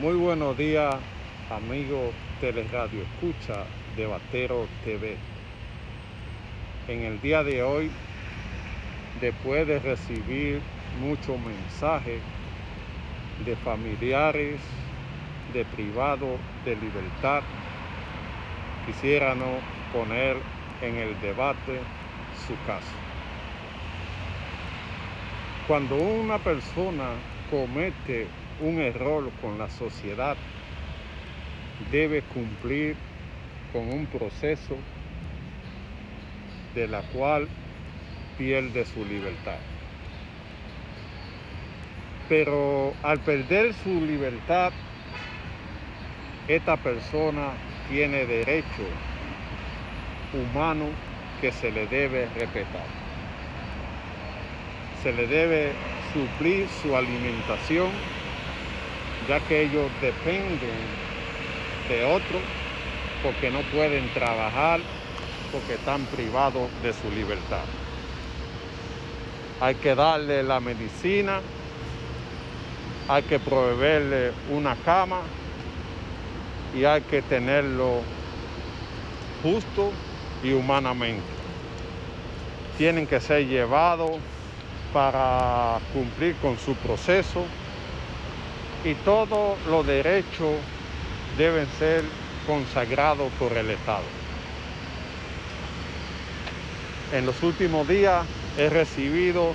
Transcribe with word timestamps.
Muy 0.00 0.14
buenos 0.14 0.58
días, 0.58 0.96
amigos 1.48 2.12
Teleradio 2.40 3.02
Escucha 3.02 3.62
de 3.96 4.06
Batero 4.06 4.66
TV. 4.84 5.16
En 6.88 7.02
el 7.02 7.20
día 7.20 7.44
de 7.44 7.62
hoy, 7.62 7.92
después 9.20 9.68
de 9.68 9.78
recibir 9.78 10.60
muchos 11.00 11.38
mensajes 11.38 12.20
de 13.44 13.54
familiares, 13.54 14.58
de 15.52 15.64
privados 15.64 16.40
de 16.64 16.74
libertad, 16.74 17.44
quisiéramos 18.86 19.60
poner 19.92 20.36
en 20.82 20.96
el 20.96 21.20
debate 21.20 21.78
su 22.48 22.54
caso. 22.66 22.96
Cuando 25.68 25.94
una 25.94 26.38
persona 26.38 27.10
comete 27.48 28.26
un 28.60 28.80
error 28.80 29.30
con 29.40 29.58
la 29.58 29.68
sociedad, 29.68 30.36
debe 31.90 32.22
cumplir 32.22 32.96
con 33.72 33.88
un 33.88 34.06
proceso 34.06 34.76
de 36.74 36.88
la 36.88 37.02
cual 37.02 37.48
pierde 38.38 38.84
su 38.84 39.04
libertad. 39.04 39.58
Pero 42.28 42.94
al 43.02 43.18
perder 43.20 43.74
su 43.74 44.00
libertad, 44.00 44.72
esta 46.48 46.76
persona 46.76 47.52
tiene 47.88 48.26
derecho 48.26 48.84
humano 50.32 50.86
que 51.40 51.52
se 51.52 51.70
le 51.70 51.86
debe 51.86 52.26
respetar. 52.34 52.86
Se 55.02 55.12
le 55.12 55.26
debe 55.26 55.72
suplir 56.12 56.66
su 56.82 56.96
alimentación 56.96 57.90
ya 59.28 59.40
que 59.40 59.62
ellos 59.62 59.90
dependen 60.00 60.58
de 61.88 62.04
otros 62.04 62.42
porque 63.22 63.50
no 63.50 63.60
pueden 63.74 64.08
trabajar, 64.12 64.80
porque 65.50 65.74
están 65.74 66.04
privados 66.06 66.68
de 66.82 66.92
su 66.92 67.10
libertad. 67.10 67.64
Hay 69.60 69.76
que 69.76 69.94
darle 69.94 70.42
la 70.42 70.60
medicina, 70.60 71.40
hay 73.08 73.22
que 73.22 73.38
proveerle 73.38 74.32
una 74.50 74.76
cama 74.76 75.20
y 76.76 76.84
hay 76.84 77.00
que 77.02 77.22
tenerlo 77.22 78.02
justo 79.42 79.90
y 80.42 80.52
humanamente. 80.52 81.22
Tienen 82.76 83.06
que 83.06 83.20
ser 83.20 83.46
llevados 83.46 84.18
para 84.92 85.78
cumplir 85.94 86.34
con 86.36 86.58
su 86.58 86.74
proceso 86.74 87.46
y 88.84 88.94
todos 88.96 89.58
los 89.66 89.86
derechos 89.86 90.56
deben 91.38 91.66
ser 91.78 92.04
consagrados 92.46 93.32
por 93.38 93.52
el 93.56 93.70
Estado. 93.70 94.04
En 97.12 97.26
los 97.26 97.42
últimos 97.42 97.88
días 97.88 98.24
he 98.58 98.68
recibido 98.68 99.54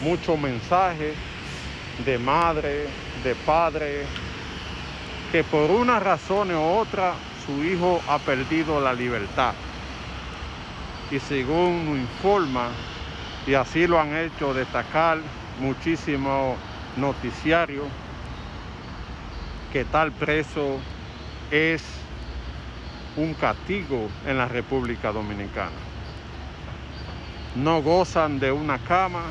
muchos 0.00 0.38
mensajes 0.38 1.14
de 2.04 2.18
madre, 2.18 2.86
de 3.24 3.34
padre, 3.34 4.04
que 5.32 5.44
por 5.44 5.70
una 5.70 6.00
razón 6.00 6.50
u 6.54 6.78
otra 6.78 7.14
su 7.44 7.64
hijo 7.64 8.00
ha 8.08 8.18
perdido 8.18 8.80
la 8.80 8.92
libertad. 8.92 9.52
Y 11.10 11.18
según 11.18 11.86
nos 11.86 11.98
informa, 11.98 12.68
y 13.46 13.54
así 13.54 13.86
lo 13.86 14.00
han 14.00 14.14
hecho 14.14 14.54
destacar 14.54 15.18
muchísimos 15.58 16.56
noticiarios, 16.96 17.86
que 19.72 19.84
tal 19.84 20.10
preso 20.12 20.78
es 21.50 21.82
un 23.16 23.34
castigo 23.34 24.08
en 24.26 24.38
la 24.38 24.46
República 24.46 25.12
Dominicana. 25.12 25.70
No 27.54 27.82
gozan 27.82 28.40
de 28.40 28.52
una 28.52 28.78
cama, 28.78 29.24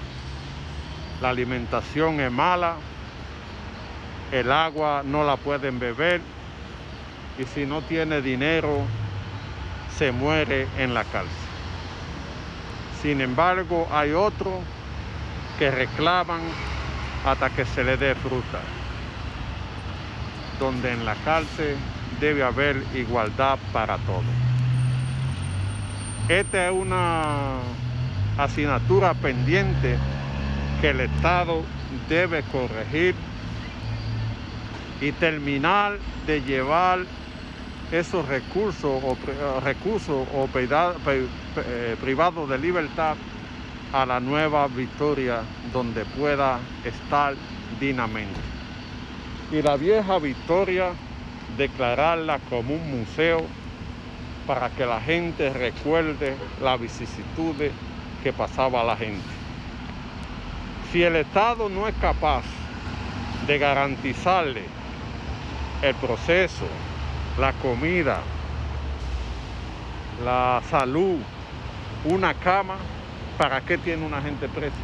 la 1.22 1.30
alimentación 1.30 2.20
es 2.20 2.32
mala, 2.32 2.76
el 4.32 4.52
agua 4.52 5.02
no 5.06 5.24
la 5.24 5.38
pueden 5.38 5.80
beber 5.80 6.22
y 7.38 7.46
si 7.46 7.66
no 7.66 7.82
tiene 7.82 8.22
dinero 8.22 8.82
se 9.98 10.12
muere 10.12 10.68
en 10.78 10.94
la 10.94 11.04
cárcel. 11.04 11.32
Sin 13.02 13.22
embargo, 13.22 13.88
hay 13.92 14.12
otros 14.12 14.54
que 15.58 15.72
reclaman 15.72 16.42
hasta 17.26 17.50
que 17.50 17.66
se 17.66 17.84
le 17.84 17.98
dé 17.98 18.16
fruta 18.16 18.60
donde 20.60 20.92
en 20.92 21.06
la 21.06 21.16
cárcel 21.16 21.76
debe 22.20 22.44
haber 22.44 22.84
igualdad 22.94 23.58
para 23.72 23.98
todos. 24.00 24.24
Esta 26.28 26.68
es 26.68 26.74
una 26.74 27.60
asignatura 28.38 29.14
pendiente 29.14 29.98
que 30.82 30.92
el 30.92 31.00
Estado 31.02 31.64
debe 32.08 32.44
corregir 32.44 33.16
y 35.02 35.12
terminar 35.14 35.98
de 36.28 36.42
llevar 36.42 37.00
esos 37.92 38.28
recursos 38.28 39.02
o, 39.04 39.18
recursos 39.62 40.28
o 40.34 40.50
eh, 40.56 41.96
privados 42.00 42.48
de 42.50 42.58
libertad 42.60 43.16
a 43.92 44.06
la 44.06 44.20
nueva 44.20 44.68
Victoria 44.68 45.42
donde 45.74 46.06
pueda 46.06 46.60
estar 46.86 47.34
dignamente 47.80 48.59
y 49.52 49.62
la 49.62 49.78
vieja 49.78 50.20
Victoria 50.20 50.92
declararla 51.58 52.40
como 52.50 52.76
un 52.76 53.00
museo 53.00 53.42
para 54.46 54.70
que 54.70 54.86
la 54.86 55.02
gente 55.02 55.52
recuerde 55.52 56.36
las 56.62 56.80
vicisitudes 56.80 57.72
que 58.24 58.34
pasaba 58.34 58.84
la 58.84 58.96
gente. 58.96 59.26
Si 60.92 61.04
el 61.04 61.16
Estado 61.16 61.70
no 61.70 61.88
es 61.88 61.96
capaz 61.96 62.44
de 63.48 63.58
garantizarle 63.58 64.64
el 65.82 65.96
proceso, 65.96 66.66
la 67.40 67.54
comida, 67.54 68.20
la 70.24 70.62
salud, 70.70 71.18
una 72.06 72.34
cama, 72.34 72.76
¿para 73.38 73.62
qué 73.62 73.78
tiene 73.78 74.06
una 74.06 74.22
gente 74.22 74.48
presa? 74.50 74.76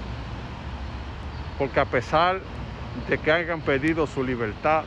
Porque 1.57 1.79
a 1.79 1.85
pesar 1.85 2.39
de 3.09 3.17
que 3.17 3.31
hayan 3.31 3.61
pedido 3.61 4.07
su 4.07 4.23
libertad, 4.23 4.83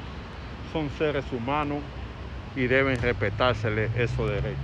son 0.73 0.91
seres 0.99 1.25
humanos 1.33 1.79
y 2.57 2.67
deben 2.67 3.01
respetársele 3.01 3.91
esos 3.97 4.29
derechos. 4.29 4.57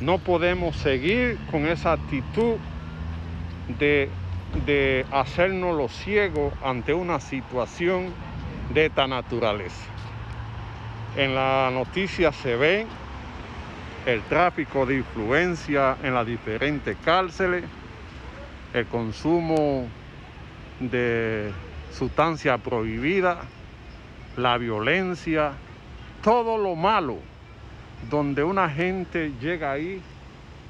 No 0.00 0.18
podemos 0.18 0.76
seguir 0.76 1.38
con 1.50 1.66
esa 1.66 1.92
actitud 1.92 2.56
de, 3.78 4.08
de 4.66 5.06
hacernos 5.10 5.76
los 5.76 5.92
ciegos 5.92 6.52
ante 6.62 6.92
una 6.92 7.20
situación 7.20 8.12
de 8.72 8.86
esta 8.86 9.06
naturaleza. 9.06 9.84
En 11.16 11.34
la 11.34 11.70
noticia 11.72 12.32
se 12.32 12.56
ve 12.56 12.86
el 14.06 14.20
tráfico 14.22 14.84
de 14.84 14.96
influencia 14.96 15.96
en 16.02 16.14
las 16.14 16.26
diferentes 16.26 16.96
cárceles, 17.04 17.64
el 18.74 18.86
consumo 18.86 19.86
de 20.80 21.52
sustancia 21.96 22.58
prohibida, 22.58 23.38
la 24.36 24.58
violencia, 24.58 25.52
todo 26.22 26.58
lo 26.58 26.74
malo, 26.74 27.18
donde 28.10 28.42
una 28.42 28.68
gente 28.68 29.32
llega 29.40 29.72
ahí 29.72 30.02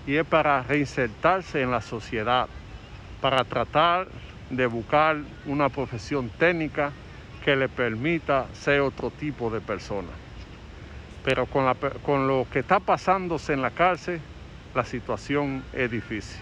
y 0.06 0.16
es 0.16 0.26
para 0.26 0.62
reinsertarse 0.62 1.62
en 1.62 1.70
la 1.70 1.80
sociedad, 1.80 2.46
para 3.20 3.44
tratar 3.44 4.06
de 4.50 4.66
buscar 4.66 5.16
una 5.46 5.70
profesión 5.70 6.28
técnica 6.28 6.92
que 7.42 7.56
le 7.56 7.68
permita 7.68 8.46
ser 8.52 8.80
otro 8.80 9.10
tipo 9.10 9.50
de 9.50 9.60
persona. 9.60 10.08
Pero 11.24 11.46
con, 11.46 11.74
con 12.04 12.28
lo 12.28 12.46
que 12.52 12.58
está 12.58 12.80
pasándose 12.80 13.54
en 13.54 13.62
la 13.62 13.70
cárcel, 13.70 14.20
la 14.74 14.84
situación 14.84 15.64
es 15.72 15.90
difícil. 15.90 16.40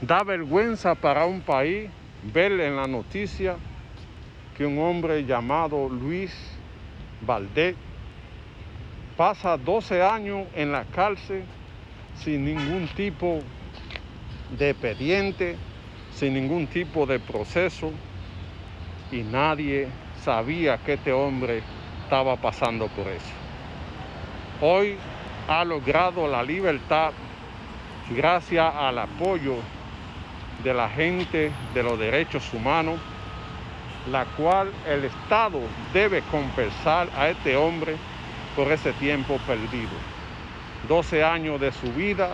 Da 0.00 0.24
vergüenza 0.24 0.96
para 0.96 1.24
un 1.24 1.40
país 1.40 1.88
ver 2.32 2.52
en 2.52 2.76
la 2.76 2.86
noticia 2.86 3.56
que 4.56 4.64
un 4.64 4.78
hombre 4.78 5.24
llamado 5.24 5.88
Luis 5.88 6.32
Valdés 7.20 7.76
pasa 9.16 9.56
12 9.56 10.02
años 10.02 10.46
en 10.54 10.72
la 10.72 10.84
cárcel 10.84 11.44
sin 12.16 12.44
ningún 12.44 12.88
tipo 12.96 13.40
de 14.58 14.70
expediente, 14.70 15.56
sin 16.12 16.34
ningún 16.34 16.66
tipo 16.66 17.06
de 17.06 17.18
proceso 17.18 17.92
y 19.10 19.22
nadie 19.22 19.88
sabía 20.22 20.78
que 20.78 20.94
este 20.94 21.12
hombre 21.12 21.62
estaba 22.04 22.36
pasando 22.36 22.88
por 22.88 23.08
eso. 23.08 23.32
Hoy 24.60 24.96
ha 25.48 25.64
logrado 25.64 26.26
la 26.28 26.42
libertad 26.42 27.12
gracias 28.10 28.74
al 28.74 28.98
apoyo 28.98 29.56
de 30.62 30.74
la 30.74 30.88
gente 30.88 31.50
de 31.74 31.82
los 31.82 31.98
derechos 31.98 32.52
humanos 32.52 33.00
la 34.10 34.24
cual 34.36 34.70
el 34.86 35.04
Estado 35.04 35.60
debe 35.92 36.22
compensar 36.30 37.08
a 37.16 37.28
este 37.28 37.56
hombre 37.56 37.96
por 38.54 38.70
ese 38.70 38.92
tiempo 38.94 39.38
perdido. 39.46 39.92
12 40.88 41.24
años 41.24 41.60
de 41.60 41.72
su 41.72 41.90
vida, 41.92 42.30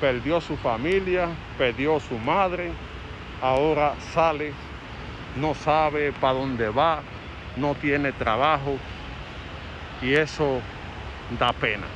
perdió 0.00 0.40
su 0.40 0.56
familia, 0.56 1.28
perdió 1.58 2.00
su 2.00 2.18
madre, 2.18 2.70
ahora 3.42 3.94
sale, 4.14 4.52
no 5.36 5.54
sabe 5.54 6.12
para 6.12 6.34
dónde 6.34 6.68
va, 6.70 7.02
no 7.56 7.74
tiene 7.74 8.12
trabajo 8.12 8.76
y 10.00 10.14
eso 10.14 10.60
da 11.38 11.52
pena. 11.52 11.86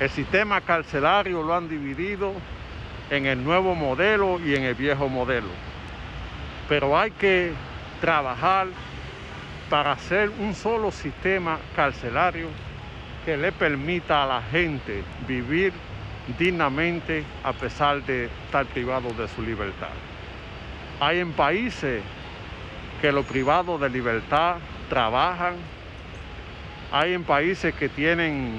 El 0.00 0.08
sistema 0.08 0.60
carcelario 0.60 1.42
lo 1.42 1.54
han 1.54 1.68
dividido 1.68 2.32
en 3.10 3.26
el 3.26 3.42
nuevo 3.42 3.74
modelo 3.74 4.40
y 4.44 4.54
en 4.54 4.64
el 4.64 4.74
viejo 4.74 5.08
modelo. 5.08 5.48
Pero 6.68 6.98
hay 6.98 7.10
que 7.12 7.52
trabajar 8.00 8.68
para 9.70 9.92
hacer 9.92 10.30
un 10.38 10.54
solo 10.54 10.90
sistema 10.90 11.58
carcelario 11.74 12.48
que 13.24 13.36
le 13.36 13.52
permita 13.52 14.24
a 14.24 14.26
la 14.26 14.42
gente 14.42 15.02
vivir 15.26 15.72
dignamente 16.38 17.24
a 17.44 17.52
pesar 17.52 18.02
de 18.04 18.26
estar 18.44 18.66
privado 18.66 19.10
de 19.10 19.28
su 19.28 19.42
libertad. 19.42 19.88
Hay 21.00 21.20
en 21.20 21.32
países 21.32 22.02
que 23.00 23.12
los 23.12 23.24
privados 23.24 23.80
de 23.80 23.88
libertad 23.88 24.56
trabajan, 24.88 25.54
hay 26.90 27.14
en 27.14 27.24
países 27.24 27.74
que 27.74 27.88
tienen 27.88 28.56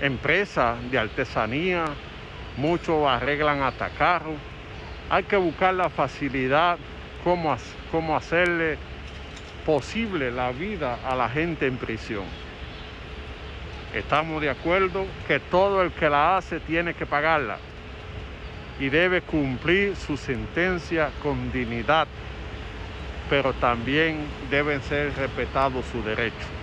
empresas 0.00 0.76
de 0.90 0.98
artesanía, 0.98 1.84
muchos 2.56 3.06
arreglan 3.06 3.62
hasta 3.62 3.88
carros. 3.90 4.36
Hay 5.10 5.24
que 5.24 5.36
buscar 5.36 5.74
la 5.74 5.88
facilidad, 5.88 6.78
cómo, 7.22 7.56
cómo 7.90 8.16
hacerle 8.16 8.78
posible 9.64 10.30
la 10.30 10.52
vida 10.52 10.98
a 11.04 11.14
la 11.14 11.28
gente 11.28 11.66
en 11.66 11.76
prisión. 11.76 12.24
Estamos 13.94 14.42
de 14.42 14.50
acuerdo 14.50 15.06
que 15.26 15.40
todo 15.40 15.82
el 15.82 15.90
que 15.92 16.08
la 16.08 16.36
hace 16.36 16.60
tiene 16.60 16.94
que 16.94 17.06
pagarla 17.06 17.58
y 18.78 18.88
debe 18.88 19.22
cumplir 19.22 19.96
su 19.96 20.16
sentencia 20.16 21.10
con 21.22 21.50
dignidad, 21.50 22.06
pero 23.30 23.52
también 23.54 24.18
deben 24.50 24.82
ser 24.82 25.14
respetados 25.16 25.84
sus 25.86 26.04
derechos. 26.04 26.55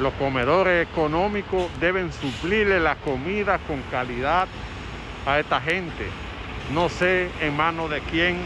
Los 0.00 0.14
comedores 0.14 0.88
económicos 0.88 1.70
deben 1.78 2.12
suplirle 2.12 2.80
la 2.80 2.96
comida 2.96 3.58
con 3.58 3.82
calidad 3.90 4.48
a 5.26 5.38
esta 5.38 5.60
gente. 5.60 6.08
No 6.72 6.88
sé 6.88 7.30
en 7.40 7.54
manos 7.56 7.90
de 7.90 8.00
quién 8.00 8.38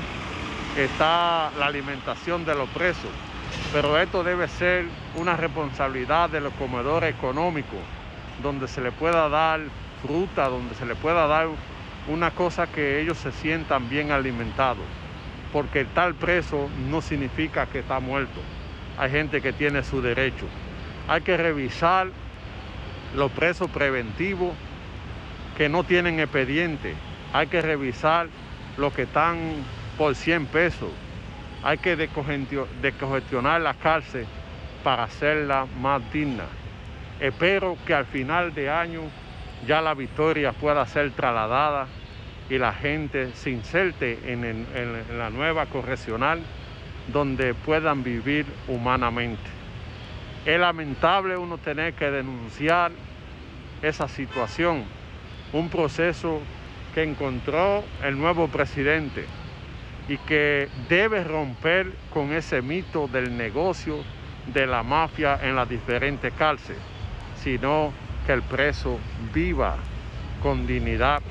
está 0.77 1.51
la 1.57 1.67
alimentación 1.67 2.45
de 2.45 2.55
los 2.57 2.69
presos, 2.71 3.11
pero 3.73 3.99
esto 3.99 4.25
debe 4.25 4.49
ser 4.49 4.87
una 5.15 5.37
responsabilidad 5.37 6.29
de 6.29 6.41
los 6.41 6.53
comedores 6.55 7.15
económicos, 7.15 7.79
donde 8.43 8.67
se 8.67 8.81
le 8.81 8.91
pueda 8.91 9.29
dar 9.29 9.61
fruta, 10.03 10.49
donde 10.49 10.75
se 10.75 10.85
le 10.85 10.97
pueda 10.97 11.29
dar 11.29 11.47
una 12.09 12.33
cosa 12.33 12.67
que 12.67 13.01
ellos 13.01 13.19
se 13.19 13.31
sientan 13.31 13.89
bien 13.89 14.11
alimentados, 14.11 14.85
porque 15.53 15.83
estar 15.83 16.13
preso 16.15 16.69
no 16.91 17.01
significa 17.01 17.67
que 17.67 17.79
está 17.79 18.01
muerto. 18.01 18.41
Hay 18.99 19.11
gente 19.11 19.41
que 19.41 19.53
tiene 19.53 19.85
su 19.85 20.03
derecho 20.03 20.47
hay 21.09 21.21
que 21.21 21.37
revisar 21.37 22.09
los 23.15 23.31
presos 23.33 23.71
preventivos 23.71 24.53
que 25.57 25.69
no 25.69 25.85
tienen 25.85 26.21
expediente. 26.21 26.95
Hay 27.33 27.47
que 27.47 27.63
revisar 27.63 28.29
los 28.77 28.93
que 28.93 29.03
están 29.03 29.39
por 29.97 30.15
100 30.15 30.47
pesos. 30.47 30.91
Hay 31.63 31.79
que 31.79 31.97
descongestionar 31.97 33.61
la 33.61 33.75
cárcel 33.75 34.27
para 34.85 35.05
hacerla 35.05 35.67
más 35.81 36.03
digna. 36.13 36.45
Espero 37.21 37.77
que 37.87 37.95
al 37.95 38.07
final 38.07 38.55
de 38.55 38.71
año 38.71 39.03
ya 39.67 39.81
la 39.81 39.95
victoria 39.95 40.53
pueda 40.53 40.87
ser 40.87 41.11
trasladada 41.13 41.87
y 42.51 42.59
la 42.59 42.73
gente 42.73 43.33
se 43.35 43.51
inserte 43.51 44.19
en, 44.31 44.45
en 44.45 45.19
la 45.19 45.31
nueva 45.31 45.67
correccional 45.67 46.41
donde 47.13 47.55
puedan 47.55 48.05
vivir 48.05 48.47
humanamente. 48.69 49.56
Es 50.47 50.61
lamentable 50.61 51.37
uno 51.37 51.59
tener 51.59 51.95
que 51.95 52.09
denunciar 52.09 52.93
esa 53.83 54.07
situación, 54.07 54.85
un 55.53 55.69
proceso 55.69 56.41
que 56.95 57.03
encontró 57.03 57.83
el 58.05 58.17
nuevo 58.17 58.47
presidente 58.47 59.25
y 60.09 60.19
que 60.19 60.69
debe 60.89 61.25
romper 61.25 61.93
con 62.15 62.33
ese 62.33 62.63
mito 62.63 63.09
del 63.09 63.37
negocio 63.37 64.05
de 64.55 64.69
la 64.69 64.85
mafia 64.85 65.37
en 65.43 65.57
las 65.57 65.69
diferentes 65.69 66.33
cárceles, 66.35 66.81
sino 67.43 67.93
que 68.25 68.33
el 68.33 68.43
preso 68.43 69.01
viva 69.35 69.75
con 70.45 70.65
dignidad, 70.65 71.23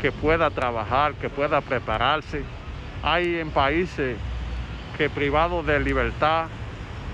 que 0.00 0.10
pueda 0.10 0.50
trabajar, 0.50 1.14
que 1.14 1.30
pueda 1.30 1.60
prepararse. 1.60 2.42
Hay 3.04 3.36
en 3.38 3.52
países 3.52 4.16
que 4.96 5.08
privados 5.08 5.64
de 5.64 5.78
libertad 5.78 6.48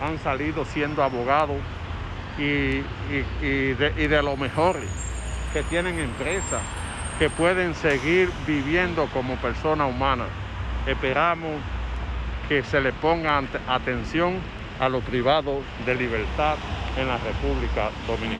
han 0.05 0.19
salido 0.19 0.65
siendo 0.65 1.03
abogados 1.03 1.57
y, 2.39 2.83
de, 3.41 4.09
de 4.09 4.23
lo 4.23 4.37
mejor, 4.37 4.77
que 5.53 5.63
tienen 5.65 5.99
empresas, 5.99 6.63
que 7.19 7.31
pueden 7.31 7.75
seguir 7.75 8.31
viviendo 8.47 9.07
como 9.13 9.37
personas 9.37 9.89
humanas. 9.89 10.29
Esperamos 10.87 11.53
que 12.49 12.63
se 12.63 12.81
le 12.81 12.93
ponga 12.93 13.43
atención 13.69 14.39
a 14.81 14.89
los 14.89 15.03
privados 15.05 15.63
de 15.87 15.95
libertad 15.95 16.57
en 16.97 17.09
la 17.09 17.19
República 17.19 17.91
Dominicana. 18.07 18.33